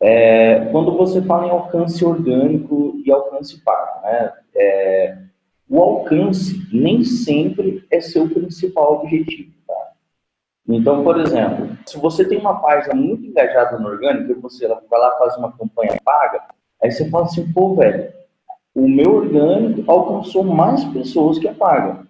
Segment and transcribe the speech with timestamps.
[0.00, 4.32] É, quando você fala em alcance orgânico e alcance pago, né?
[4.54, 5.18] É,
[5.68, 9.52] o alcance nem sempre é seu principal objetivo.
[9.66, 9.92] Tá?
[10.68, 15.00] Então, por exemplo, se você tem uma página muito engajada no orgânico, e você vai
[15.00, 16.44] lá fazer uma campanha paga,
[16.82, 18.12] aí você fala assim, pô, velho,
[18.74, 22.06] o meu orgânico alcançou mais pessoas que a paga.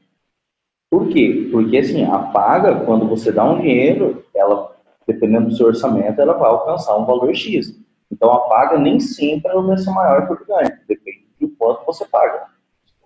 [0.91, 1.49] Por quê?
[1.51, 4.77] Porque assim, a paga, quando você dá um dinheiro, ela,
[5.09, 7.75] dependendo do seu orçamento, ela vai alcançar um valor X.
[8.13, 12.05] Então a paga nem sempre vai ser maior que o orgânico, depende do quanto você
[12.05, 12.45] paga.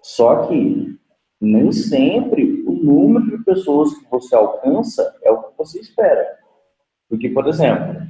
[0.02, 0.98] Só que
[1.41, 6.27] nem sempre o número de pessoas que você alcança é o que você espera.
[7.09, 8.03] Porque, por exemplo,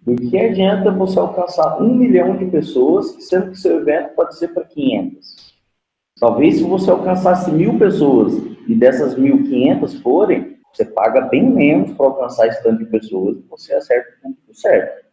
[0.00, 4.48] do que adianta você alcançar um milhão de pessoas, sendo que seu evento pode ser
[4.48, 5.54] para 500?
[6.20, 8.34] Talvez se você alcançasse mil pessoas
[8.66, 13.44] e dessas 1.500 forem, você paga bem menos para alcançar esse tanto de pessoas e
[13.50, 15.08] você acerta o público certo.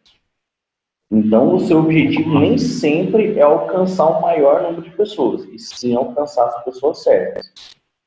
[1.10, 5.94] Então, o seu objetivo nem sempre é alcançar o maior número de pessoas, e sim
[5.94, 7.52] alcançar as pessoas certas.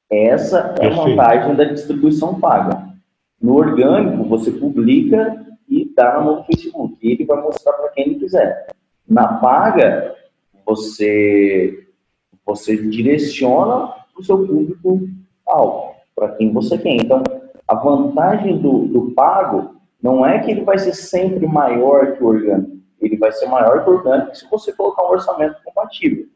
[0.10, 2.90] Essa é a vantagem da distribuição paga.
[3.42, 7.90] No orgânico, você publica e dá na mão do Facebook, e ele vai mostrar para
[7.90, 8.68] quem ele quiser.
[9.08, 10.16] Na paga,
[10.66, 11.88] você,
[12.46, 15.08] você direciona o seu público
[15.46, 16.96] alvo, para quem você quer.
[16.96, 17.24] Então,
[17.70, 22.28] a vantagem do, do pago não é que ele vai ser sempre maior que o
[22.28, 26.28] orgânico ele vai ser maior que o orgânico se você colocar um orçamento compatível.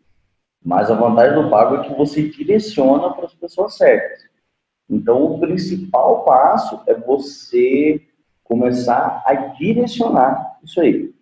[0.64, 4.23] Mas a vantagem do pago é que você direciona para as pessoas certas.
[4.89, 8.02] Então, o principal passo é você
[8.44, 11.14] começar a direcionar isso aí.